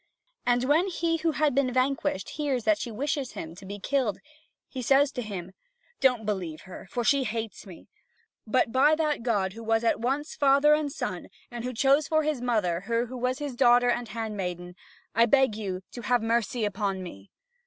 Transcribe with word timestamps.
And 0.47 0.63
when 0.63 0.87
he 0.87 1.17
who 1.17 1.33
had 1.33 1.53
been 1.53 1.71
vanquished 1.71 2.29
hears 2.29 2.63
that 2.63 2.79
she 2.79 2.89
wishes 2.89 3.33
him 3.33 3.53
to 3.53 3.67
be 3.67 3.77
killed, 3.77 4.17
he 4.67 4.81
says 4.81 5.11
to 5.11 5.21
him: 5.21 5.51
"Don't 5.99 6.25
believe 6.25 6.61
her, 6.61 6.87
for 6.89 7.03
she 7.03 7.23
hates 7.23 7.67
me; 7.67 7.87
but 8.47 8.71
by 8.71 8.95
that 8.95 9.21
God 9.21 9.53
who 9.53 9.63
was 9.63 9.83
at 9.83 9.99
once 9.99 10.35
Father 10.35 10.73
and 10.73 10.91
Son, 10.91 11.27
and 11.51 11.63
who 11.63 11.71
chose 11.71 12.07
for 12.07 12.23
His 12.23 12.41
mother 12.41 12.79
her 12.87 13.05
who 13.05 13.15
was 13.15 13.37
His 13.37 13.55
daughter 13.55 13.91
and 13.91 14.07
handmaiden, 14.07 14.75
I 15.13 15.27
beg 15.27 15.55
you 15.55 15.81
to 15.91 16.01
have 16.01 16.23
mercy 16.23 16.65
upon 16.65 17.03
me!" 17.03 17.29